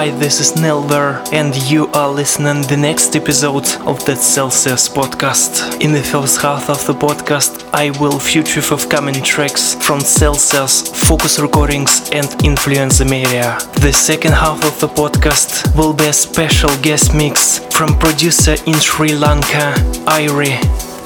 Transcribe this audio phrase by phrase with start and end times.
[0.00, 5.78] Hi, this is Nelver, and you are listening the next episode of the Celsius podcast.
[5.84, 11.38] In the first half of the podcast, I will feature forthcoming tracks from Celsius, Focus
[11.38, 13.58] Recordings, and Influenza Media.
[13.82, 18.80] The second half of the podcast will be a special guest mix from producer in
[18.80, 19.74] Sri Lanka,
[20.08, 20.56] Irie.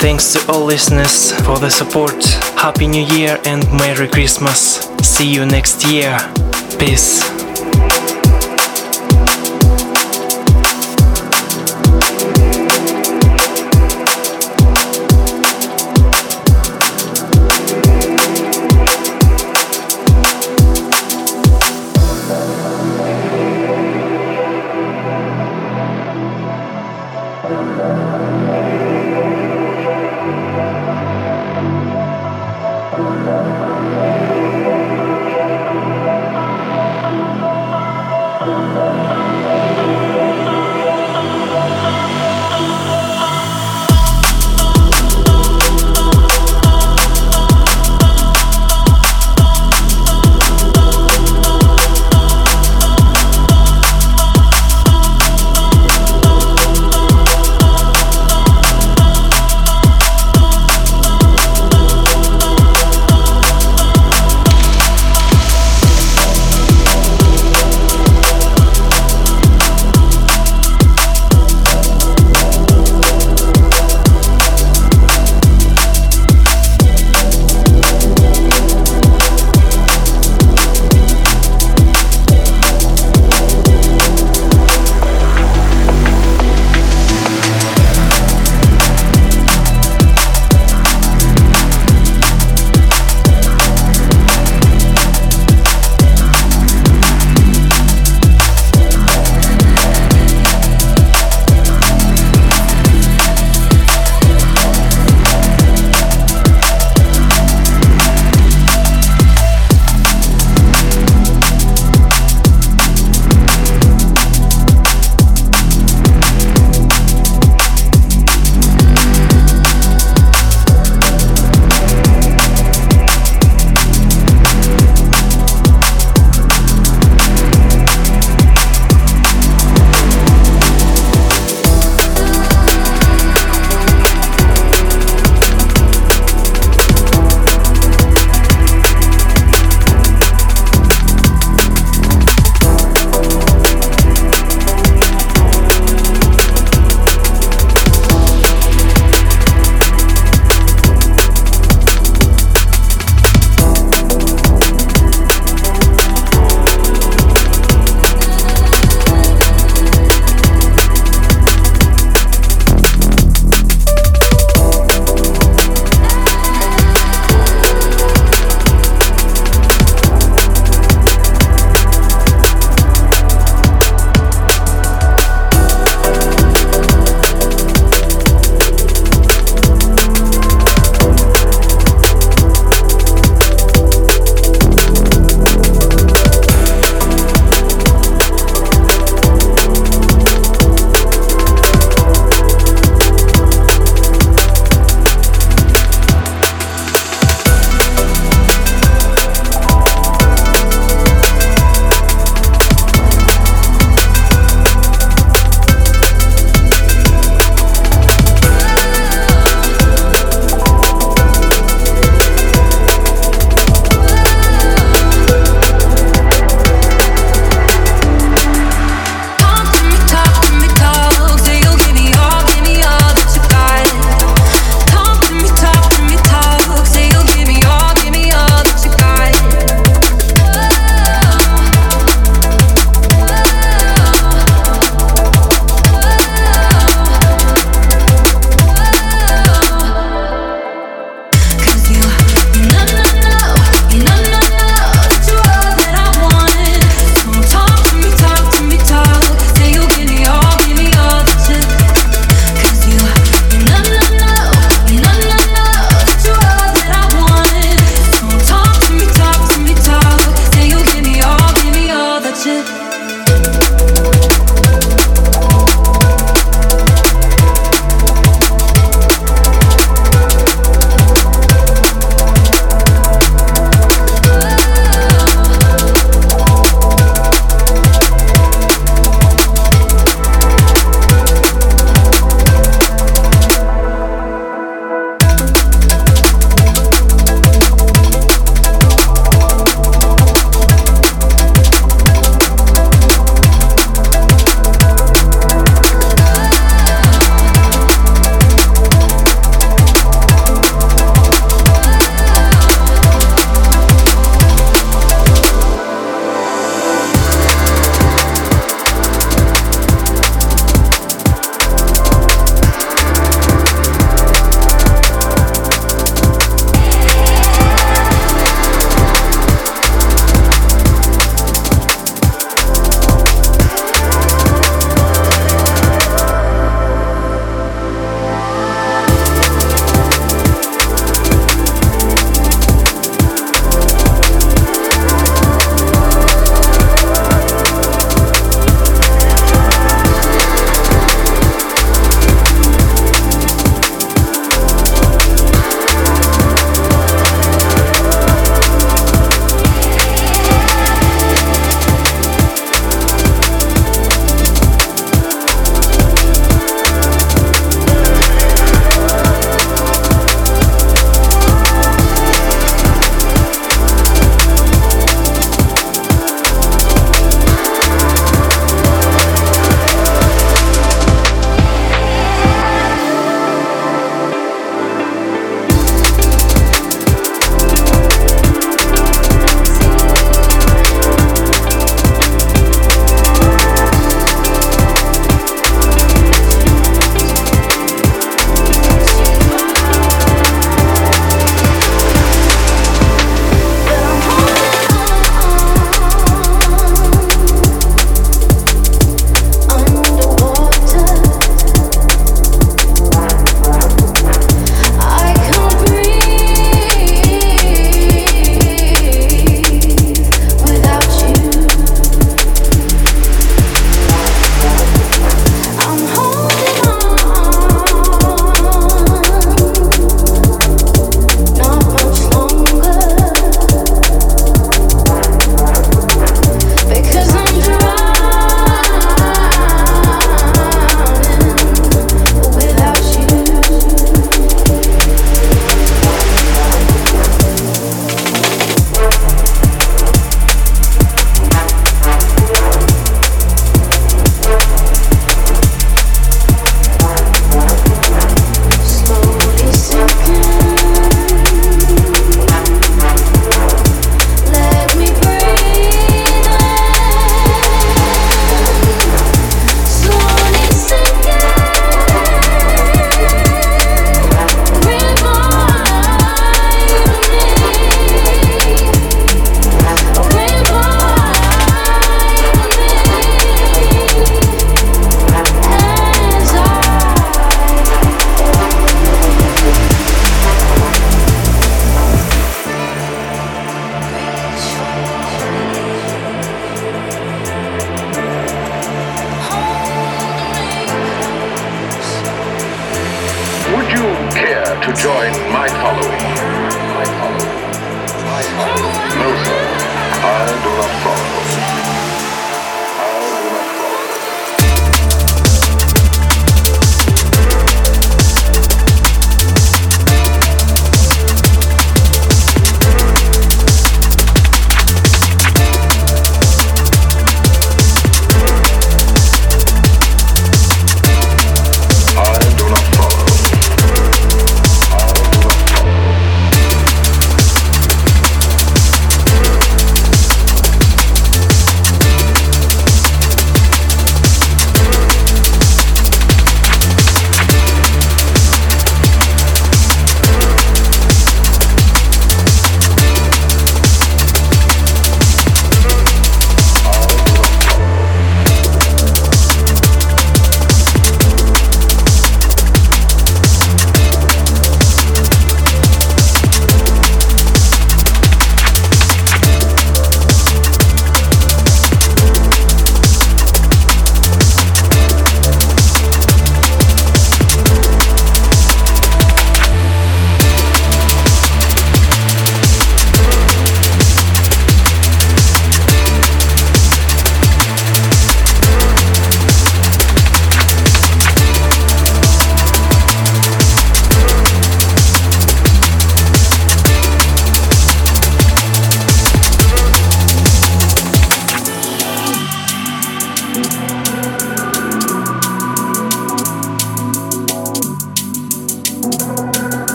[0.00, 2.24] Thanks to all listeners for the support.
[2.56, 4.88] Happy New Year and Merry Christmas.
[5.02, 6.16] See you next year.
[6.78, 7.37] Peace.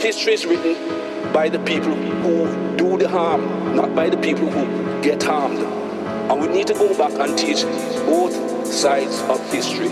[0.00, 5.02] History is written by the people who do the harm, not by the people who
[5.02, 5.58] get harmed.
[5.60, 7.62] And we need to go back and teach
[8.04, 8.34] both
[8.66, 9.88] sides of history.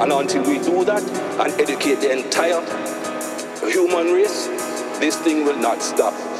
[0.00, 1.02] And until we do that
[1.40, 2.60] and educate the entire
[3.68, 4.46] human race,
[4.98, 5.82] this thing will not.
[5.82, 6.31] Stop.